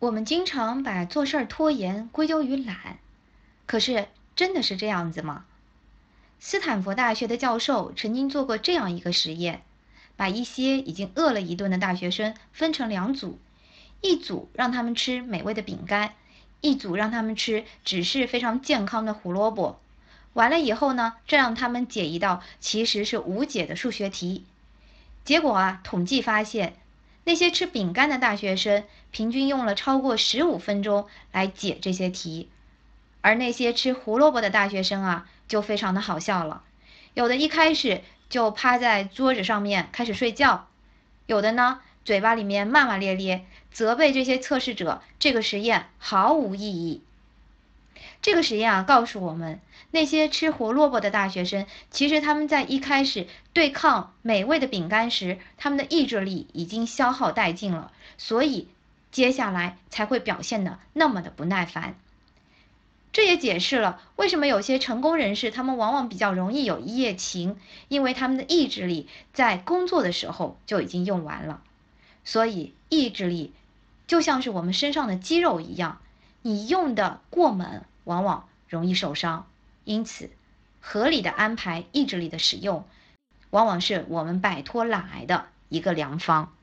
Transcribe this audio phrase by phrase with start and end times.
[0.00, 2.98] 我们经常把做事儿拖延归咎于懒，
[3.66, 5.44] 可是真的是这样子吗？
[6.38, 9.62] 斯坦福大学的教授曾经做过这样一个实验，
[10.16, 13.40] 把一些已经饿了一顿的大学生分成两组，
[14.00, 16.14] 一组让他们吃美味的饼干，
[16.60, 19.80] 一组让他们吃只是非常健康的胡萝卜。
[20.34, 24.44] 完了以后呢，这让他们解一道其实是无解的数学题。
[25.24, 26.76] 结果啊，统计发现。
[27.28, 32.48] 那些吃饼干的大学生平均用了超过十五分钟来解这些题，
[33.20, 36.62] 而那些吃胡萝卜的大学生啊，就非常的好笑了。
[37.12, 40.68] 有的一开始就趴在桌子上面开始睡觉，
[41.26, 47.02] 有的呢嘴巴里面骂骂咧咧，责备这些测试者这个实验毫无意义。
[48.22, 58.68] 这个实验啊，告诉我们，那些吃胡萝卜的大学生，其实他们在一开始对抗美味的饼干时，他们的意志力已经消耗殆尽了，所以
[59.10, 61.96] 接下来才会表现的那么的不耐烦。
[63.10, 67.56] 这也解释了为什么有些成功人士，他们往往比较容易有一夜情，
[67.88, 71.62] 因为他们的意志力在工作的时候就已经用完了。
[72.22, 73.54] 所以，意志力
[74.06, 76.00] 就像是我们身上的肌肉一样，
[76.42, 77.84] 你用的过猛。
[78.04, 79.46] 往往容易受伤，
[79.84, 80.30] 因此，
[80.80, 82.86] 合理的安排意志力的使用，
[83.50, 86.54] 往往是我们摆脱懒癌的一个良方。